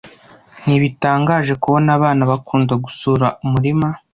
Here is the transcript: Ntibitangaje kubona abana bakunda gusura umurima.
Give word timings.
Ntibitangaje 0.63 1.53
kubona 1.63 1.89
abana 1.97 2.21
bakunda 2.31 2.73
gusura 2.83 3.27
umurima. 3.45 3.87